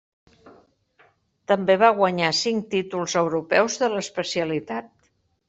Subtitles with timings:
[1.51, 4.91] També va guanyar cinc títols europeus de l'especialitat.